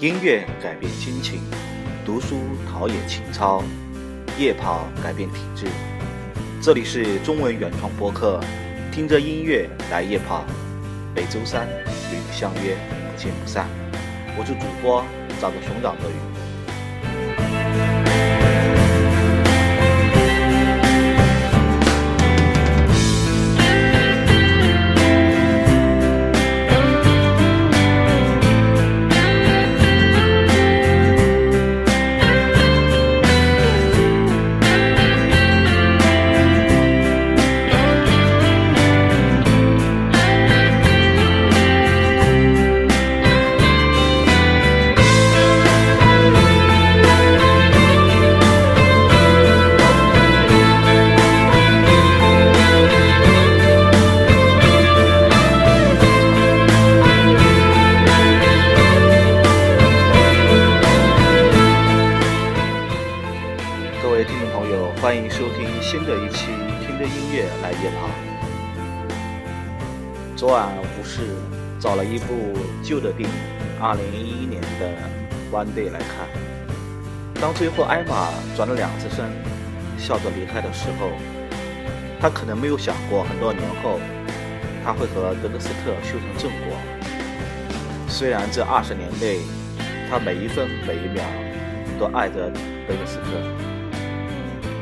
[0.00, 1.42] 音乐改变心情，
[2.06, 3.62] 读书陶冶情操，
[4.38, 5.66] 夜跑改变体质。
[6.62, 8.40] 这里是中文原创播客，
[8.90, 10.46] 听着音乐来夜跑，
[11.14, 12.78] 每周三与你相约，
[13.12, 13.68] 不见不散。
[14.38, 15.04] 我是主播，
[15.38, 16.39] 找个熊掌的鱼。
[66.80, 68.08] 听着音乐来夜跑》。
[70.36, 71.20] 昨晚无事
[71.78, 73.36] 找了一部旧的电影，
[73.80, 74.88] 二零一一年的
[75.54, 76.26] 《One Day》来看。
[77.40, 79.30] 当最后艾玛转了两次身，
[79.98, 81.10] 笑着离开的时候，
[82.20, 84.00] 他可能没有想过，很多年后
[84.82, 86.76] 他会和德克斯特修成正果。
[88.08, 89.40] 虽然这二十年内，
[90.10, 91.24] 他每一分每一秒
[91.98, 92.50] 都爱着
[92.88, 93.79] 德克斯特。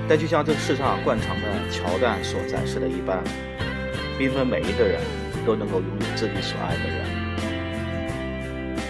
[0.09, 3.23] 但就像这个世上惯常的桥段所展示的一般，
[4.17, 4.99] 并非每一个人
[5.45, 7.05] 都能够拥有自己所爱的人。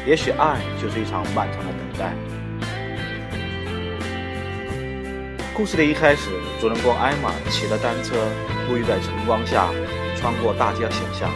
[0.06, 2.14] 也许爱就是一场漫长的等待。
[5.52, 8.14] 故事的一开始，主人公艾玛骑着单车，
[8.70, 9.68] 沐浴在晨光下，
[10.16, 11.28] 穿过大街小巷，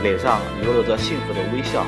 [0.00, 1.84] 脸上流露着幸福的微笑。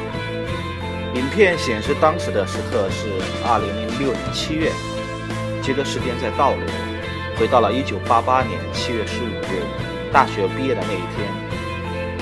[1.14, 3.06] 影片显示当时的时刻是
[3.46, 4.72] 二零零六年七月，
[5.62, 6.89] 接着时间在倒流。
[7.40, 9.08] 回到了1988年7月15
[9.48, 9.64] 日，
[10.12, 11.24] 大学毕业的那一天，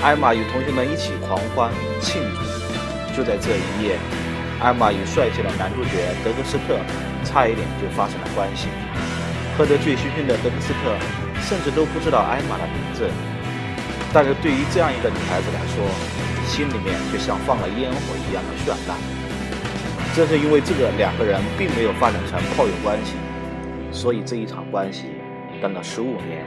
[0.01, 1.69] 艾玛与同学们一起狂欢
[1.99, 3.17] 庆祝。
[3.17, 3.99] 就在这一夜，
[4.63, 6.79] 艾玛与帅气的男主角德克斯特
[7.25, 8.69] 差一点就发生了关系。
[9.57, 10.95] 喝得醉醺醺的德克斯特
[11.43, 13.11] 甚至都不知道艾玛的名字，
[14.13, 15.83] 但是对于这样一个女孩子来说，
[16.47, 18.95] 心里面却像放了烟火一样的绚烂。
[20.15, 23.15] 正是因为这个，两个人并没有发展成炮友关系。
[23.91, 25.07] 所以这一场关系，
[25.61, 26.45] 等了十五年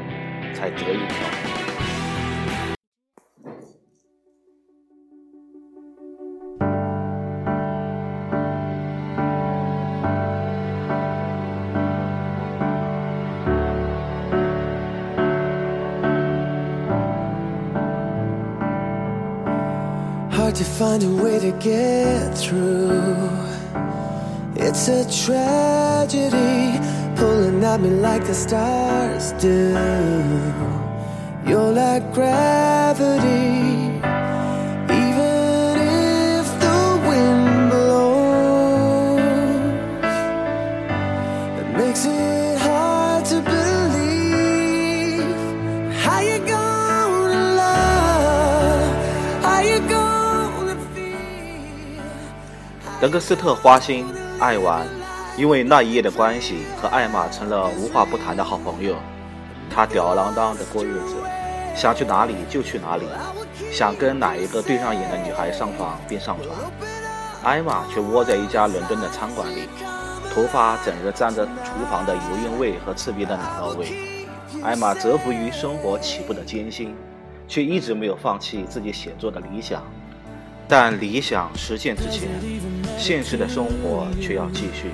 [0.54, 1.52] 才得以调停。
[20.30, 23.28] Hard to find a way to get through.
[24.56, 26.80] It's a tragedy.
[27.21, 29.73] pulling at me like the stars do.
[31.45, 34.01] You're like gravity.
[35.03, 39.21] Even if the wind blows,
[41.61, 45.35] it makes it hard to believe.
[46.03, 48.95] How you gonna love?
[49.43, 51.15] How you gonna feel?
[52.99, 54.05] 德克斯特花心
[54.39, 54.85] 爱玩
[55.42, 58.94] 因为那一夜的关系，和艾玛成了无话不谈的好朋友。
[59.68, 61.16] 他吊儿郎当的过日子，
[61.74, 63.02] 想去哪里就去哪里，
[63.72, 66.56] 想跟哪一个对上眼的女孩上床便上床。
[67.42, 69.62] 艾玛却窝在一家伦敦的餐馆里，
[70.32, 73.88] 头发整日沾着厨房的油烟味和刺鼻的奶酪味。
[74.62, 76.94] 艾玛折服于生活起步的艰辛，
[77.48, 79.82] 却一直没有放弃自己写作的理想。
[80.68, 82.28] 但理想实现之前，
[82.96, 84.92] 现实的生活却要继续。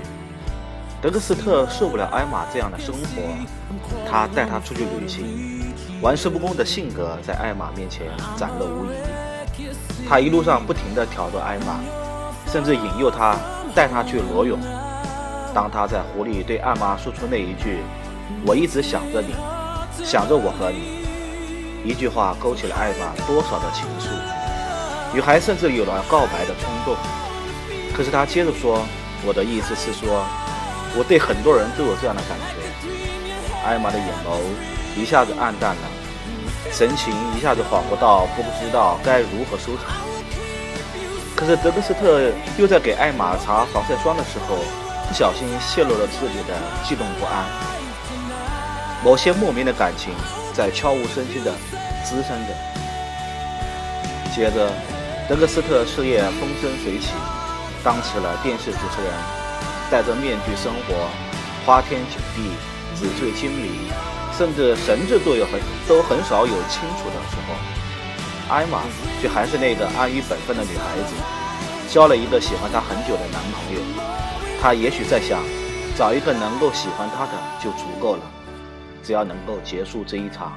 [1.00, 3.22] 德克斯特受不了艾玛这样的生活，
[4.10, 8.88] 他带她出去旅行，玩世不恭的性格在艾玛面前展露无遗。
[10.08, 11.78] 他一路上不停地挑逗艾玛，
[12.50, 13.36] 甚至引诱她
[13.76, 14.58] 带她去裸泳。
[15.54, 17.78] 当他在湖里对艾玛说出那一句
[18.44, 19.34] “我一直想着你，
[20.04, 21.06] 想着我和你”，
[21.88, 24.10] 一句话勾起了艾玛多少的情愫，
[25.14, 26.96] 女孩甚至有了告白的冲动。
[27.96, 28.84] 可是他接着说
[29.24, 30.24] ：“我的意思是说。”
[30.96, 32.54] 我对很多人都有这样的感觉。
[33.66, 34.40] 艾玛的眼眸
[34.96, 35.82] 一下子暗淡了，
[36.72, 39.96] 神情一下子恍惚到不知道该如何收场。
[41.36, 44.56] 可是德克斯特又在给艾玛擦防晒霜的时候，
[45.06, 46.54] 不小心泄露了自己的
[46.84, 47.44] 悸动不安。
[49.04, 50.12] 某些莫名的感情
[50.52, 51.52] 在悄无声息地
[52.04, 52.54] 滋生着。
[54.34, 54.72] 接着，
[55.28, 57.12] 德克斯特事业风生水起，
[57.84, 59.12] 当起了电视主持人，
[59.90, 61.08] 戴着面具生活，
[61.64, 62.50] 花天酒地，
[62.94, 63.90] 纸醉金迷，
[64.36, 67.54] 甚至神志都有很都很少有清楚的时候。
[68.54, 68.82] 艾玛
[69.20, 71.14] 却还是那个安于本分的女孩子，
[71.88, 73.80] 交了一个喜欢她很久的男朋友。
[74.60, 75.40] 她也许在想，
[75.96, 77.32] 找一个能够喜欢她的
[77.62, 78.22] 就足够了，
[79.02, 80.52] 只要能够结束这一场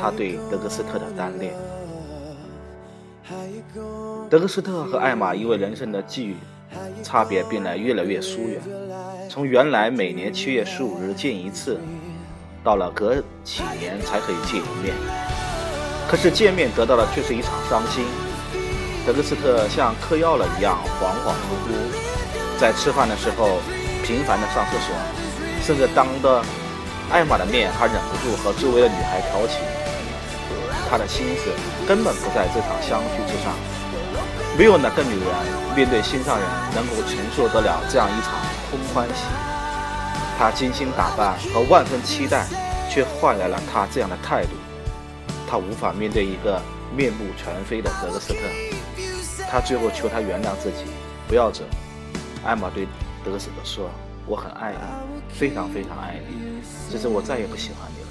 [0.00, 1.54] 她对德格斯特的单恋。
[4.28, 6.36] 德格斯特和艾玛因为人生的际遇
[7.02, 8.60] 差别，变得越来越疏远。
[9.28, 11.80] 从原来每年七月十五日见一次，
[12.62, 14.94] 到了隔几年才可以见一面。
[16.08, 18.04] 可是见面得到的却是一场伤心。
[19.06, 23.58] 德克斯特像嗑药了一样恍恍惚惚，在吃饭的时候
[24.04, 24.94] 频繁的上厕所，
[25.62, 26.42] 甚至当着
[27.10, 29.58] 艾玛的面还忍不住和周围的女孩调情。
[30.90, 31.50] 他的心思
[31.86, 33.54] 根本不在这场相聚之上。
[34.60, 38.34] 没有哪个女人面对心上人能够承受得了这样一场
[38.70, 39.24] 空欢喜。
[40.36, 42.46] 她精心打扮和万分期待，
[42.90, 44.50] 却换来了他这样的态度。
[45.48, 46.60] 他无法面对一个
[46.94, 48.40] 面目全非的德格斯特。
[49.50, 50.84] 他最后求他原谅自己，
[51.26, 51.64] 不要走。
[52.44, 52.86] 艾玛对
[53.24, 53.88] 德格斯特说
[54.28, 56.60] ：“我很爱你，非常非常爱你，
[56.90, 58.08] 只是我再也不喜欢你了。”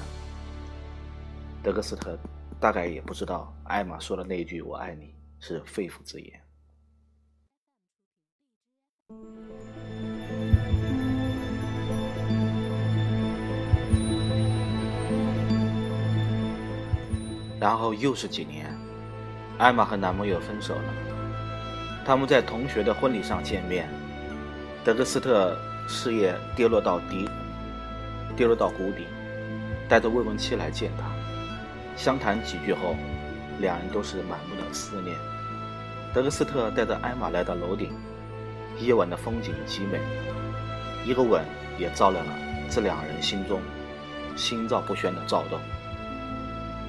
[1.62, 2.18] 德格斯特
[2.60, 5.14] 大概也不知道，艾玛说的那一句“我爱你”。
[5.40, 6.40] 是肺腑之言。
[17.60, 18.74] 然后又是几年，
[19.58, 20.94] 艾玛和男朋友分手了。
[22.06, 23.90] 他们在同学的婚礼上见面，
[24.84, 25.58] 德格斯特
[25.88, 27.30] 事业跌落到底，
[28.36, 29.06] 跌落到谷底，
[29.90, 31.12] 带着未婚妻来见他，
[31.98, 32.96] 相谈几句后。
[33.60, 35.14] 两人都是满目的思念。
[36.12, 37.92] 德格斯特带着艾玛来到楼顶，
[38.80, 40.00] 夜晚的风景极美，
[41.06, 41.44] 一个吻
[41.78, 42.32] 也照亮了
[42.68, 43.62] 这两人心中
[44.36, 45.60] 心照不宣的躁动。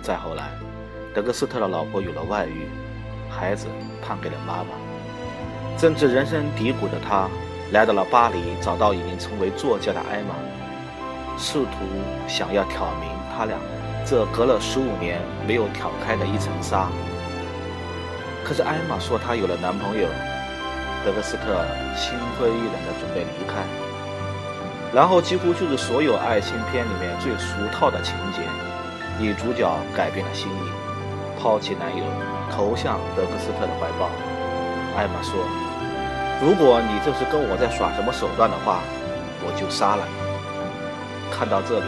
[0.01, 0.51] 再后来，
[1.15, 2.67] 德格斯特的老婆有了外遇，
[3.29, 3.67] 孩子
[4.01, 4.71] 判给了妈妈。
[5.77, 7.29] 正值人生低谷的他，
[7.73, 10.35] 来到了巴黎，找到已经成为作家的艾玛，
[11.37, 11.69] 试图
[12.27, 13.59] 想要挑明他俩。
[14.07, 16.89] 这隔了十五年没有挑开的一层纱。
[18.51, 20.09] 可是艾玛说她有了男朋友，
[21.05, 21.65] 德克斯特
[21.95, 23.63] 心灰意冷的准备离开。
[24.93, 28.43] 然后几乎就是所有爱情片里面最俗套的情节：
[29.21, 30.67] 女主角改变了心意，
[31.41, 32.03] 抛弃男友，
[32.51, 34.11] 投向德克斯特的怀抱。
[34.99, 35.47] 艾玛说
[36.43, 38.81] ：“如果你这是跟我在耍什么手段的话，
[39.47, 41.87] 我就杀了你。”看到这里。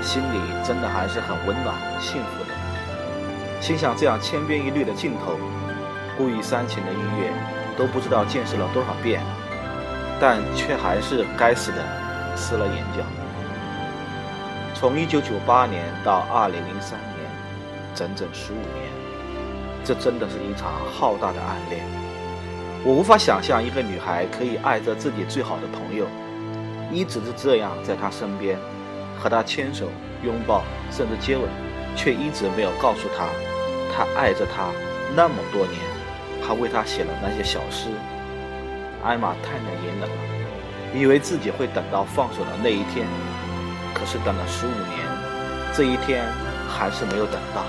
[0.00, 3.60] 心里真的还是很温暖、幸福的。
[3.60, 5.34] 心想这样千篇一律的镜头，
[6.18, 7.32] 故意煽情的音乐，
[7.78, 9.22] 都不知道见识了多少遍，
[10.20, 11.78] 但却还是该死的
[12.36, 13.04] 湿了眼角。
[14.74, 17.30] 从1998年到2003年，
[17.94, 18.90] 整整15年，
[19.84, 21.84] 这真的是一场浩大的暗恋。
[22.84, 26.06] 我无法想象一个女孩可以爱着自己最好的朋友，
[26.92, 28.58] 一直是这样在他身边。
[29.20, 29.88] 和他牵手、
[30.22, 30.62] 拥抱，
[30.92, 31.44] 甚至接吻，
[31.96, 33.26] 却一直没有告诉他，
[33.92, 34.70] 他爱着他
[35.16, 35.80] 那么多年，
[36.48, 37.90] 他为他写了那些小诗。
[39.04, 40.16] 艾玛太能隐忍了，
[40.94, 43.06] 以为自己会等到放手的那一天，
[43.92, 45.06] 可是等了十五年，
[45.74, 46.24] 这一天
[46.66, 47.62] 还是没有等到。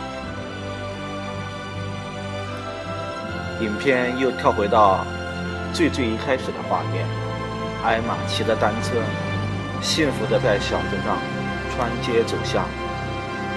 [3.59, 5.05] 影片又跳回到
[5.73, 7.05] 最最一开始的画面，
[7.83, 8.95] 艾玛骑着单车，
[9.81, 11.17] 幸福的在小镇上。
[11.75, 12.65] 穿街走巷，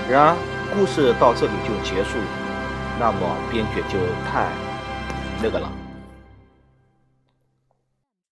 [0.08, 0.36] 然而
[0.72, 2.18] 故事到这里就结束，
[3.00, 3.18] 那么
[3.50, 3.98] 编剧就
[4.30, 4.46] 太
[5.42, 5.72] 那个了。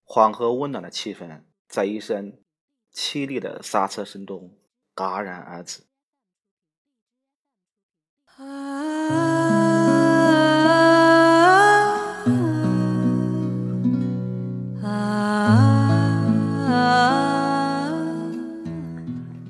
[0.05, 2.39] 缓和温暖的气氛，在一声
[2.93, 4.57] 凄厉的刹车声中
[4.95, 5.81] 戛然而止。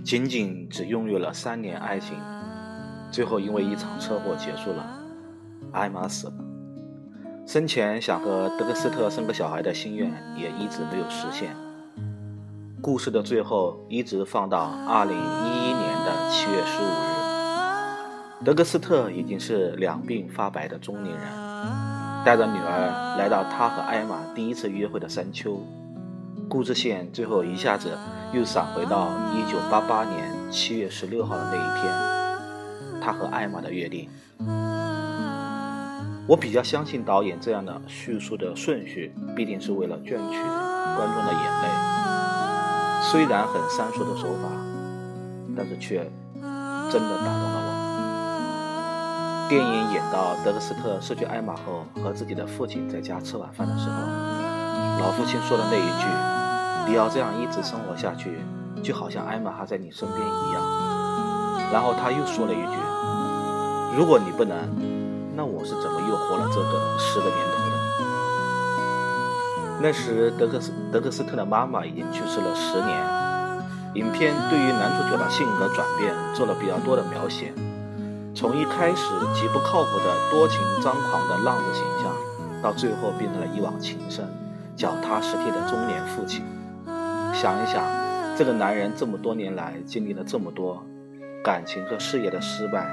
[0.03, 2.19] 仅仅只拥有了三年爱情，
[3.11, 4.99] 最后因为一场车祸结束了。
[5.71, 6.33] 艾玛死了，
[7.51, 11.53] 生前想和德格斯特生个小孩的心愿也一直没有实现。
[12.81, 16.87] 故事的最后一直放到二零一一年的七月十五
[18.39, 21.25] 日，德格斯特已经是两鬓发白的中年人，
[22.23, 25.59] 带着女儿来到他和艾玛第一次约会的山丘。
[26.47, 27.97] 故事线最后一下子
[28.31, 34.07] 又闪回到一九八八年七月十六号的那一天，他和艾玛的约定。
[36.31, 41.67] 我比较相信导演这样的叙述的顺序，必定是为了赚取观众的眼泪。
[43.11, 44.47] 虽然很三俗的手法，
[45.57, 46.09] 但是却
[46.89, 49.47] 真的打动了我。
[49.49, 53.95] 电影演到德克斯特失去艾玛后，和自己的父亲在家吃晚饭的时候，
[55.01, 56.07] 老父亲说的那一句
[56.87, 58.39] ：“你要这样一直生活下去，
[58.81, 60.63] 就好像艾玛还在你身边一样。”
[61.73, 62.77] 然后他又说了一句
[63.99, 64.55] ：“如果你不能。”
[65.41, 67.73] 那我是怎么又活了这个十个年头的？
[69.81, 72.95] 那时德克斯德克斯特的妈妈已经去世了十年。
[73.95, 77.51] 影片对于男主角的性格转变做了比较多的描写，
[78.35, 82.13] 从一开始极不靠谱的多情张狂的浪子形象，
[82.61, 84.23] 到最后变成了一往情深、
[84.75, 86.45] 脚踏实地的中年父亲。
[87.33, 87.81] 想一想，
[88.37, 90.85] 这个男人这么多年来经历了这么多
[91.43, 92.87] 感情和事业的失败。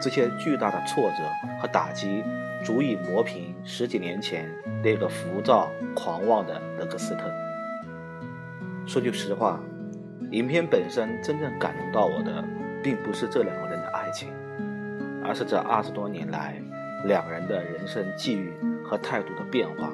[0.00, 1.16] 这些巨大的挫折
[1.60, 2.22] 和打击，
[2.62, 4.50] 足以磨平十几年前
[4.82, 7.22] 那个浮躁狂妄的德克斯特。
[8.86, 9.58] 说句实话，
[10.30, 12.44] 影片本身真正感动到我的，
[12.82, 14.28] 并不是这两个人的爱情，
[15.24, 16.60] 而是这二十多年来
[17.06, 18.52] 两人的人生际遇
[18.84, 19.90] 和态度的变化。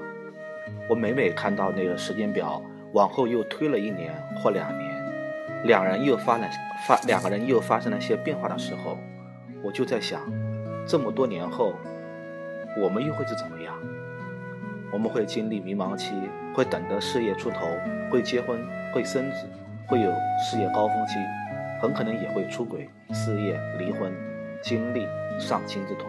[0.88, 2.61] 我每每看到那个时间表
[2.94, 4.90] 往后又推了一年或两年，
[5.66, 6.49] 两人又发了
[6.87, 8.99] 发两个人又发生了些变化的时候。
[9.62, 10.21] 我就在想，
[10.87, 11.75] 这么多年后，
[12.83, 13.75] 我们又会是怎么样？
[14.93, 16.12] 我们会经历迷茫期，
[16.55, 17.61] 会等着事业出头，
[18.11, 18.59] 会结婚，
[18.93, 19.47] 会生子，
[19.87, 20.12] 会有
[20.43, 21.14] 事业高峰期，
[21.81, 24.12] 很可能也会出轨、失业、离婚，
[24.62, 25.07] 经历
[25.38, 26.07] 丧亲之痛。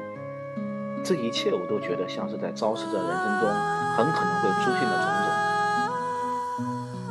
[1.03, 3.50] 这一切我都觉得像是在昭示着人生中
[3.98, 5.12] 很可能会出现的种种。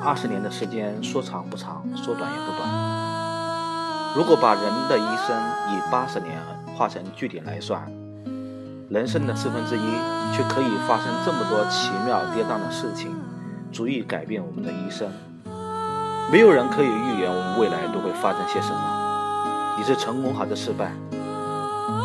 [0.03, 3.20] 二十年的时间说长不长，说短也不短。
[4.17, 5.37] 如果把人的一生
[5.69, 6.37] 以八十年
[6.77, 7.81] 化成句点来算，
[8.89, 9.93] 人生的四分之一
[10.35, 13.15] 却可以发生这么多奇妙跌宕的事情，
[13.71, 15.09] 足以改变我们的一生。
[16.33, 20.91] 没有人可以预言我们未来都会发生些什么，你是成功还是失败？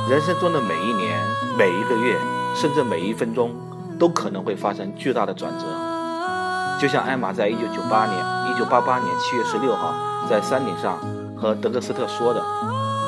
[0.08, 1.20] 人生中的每一年、
[1.58, 2.20] 每一个月，
[2.56, 3.50] 甚至每一分钟，
[3.98, 5.66] 都可能会发生巨大的转折。
[6.80, 9.92] 就像艾玛在一九九八年、一九八八年七月十六号
[10.30, 11.00] 在山顶上。
[11.46, 12.42] 和德克斯特说的：“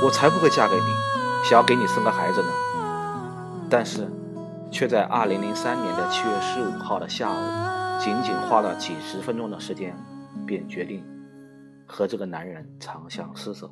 [0.06, 0.86] 我才不会嫁给你，
[1.44, 2.50] 想要给你生个孩子呢。”
[3.68, 4.08] 但是，
[4.72, 9.98] 却在2003年的7月15号的下午，仅仅花了几十分钟的时间，
[10.46, 11.04] 便决定
[11.88, 13.72] 和这个男人长相厮守。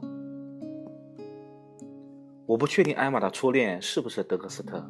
[2.47, 4.83] 我不确定艾玛的初恋是不是德克斯特，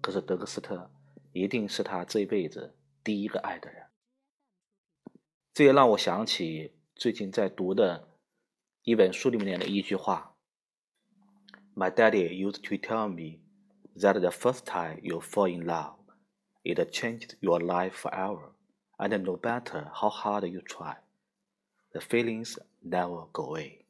[0.00, 0.90] 可是德克斯特
[1.34, 3.82] 一定是他这一辈子第一个爱的人。
[5.52, 8.08] 这也让我想起最近在读的。
[8.83, 10.33] 一本书里面的一句话：“
[11.75, 13.41] My daddy used to tell me
[13.95, 15.97] that the first time you fall in love,
[16.63, 18.53] it changed your life forever,
[18.97, 20.97] and no matter how hard you try,
[21.91, 23.85] the feelings never go away。”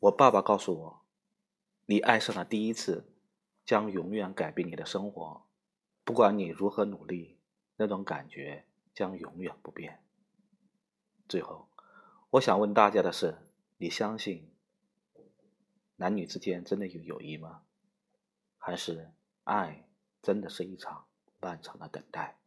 [0.00, 3.12] 我爸爸告诉我：“你爱上了第一次，
[3.64, 5.46] 将永远改变你的生活。
[6.04, 7.38] 不管你如何努力，
[7.76, 10.02] 那种感觉将永远不变。”
[11.26, 11.68] 最后。
[12.35, 13.37] 我想问大家的是：
[13.77, 14.51] 你相信
[15.95, 17.61] 男女之间真的有友谊吗？
[18.57, 19.13] 还是
[19.45, 19.87] 爱
[20.21, 21.05] 真的是一场
[21.39, 22.37] 漫长的等待？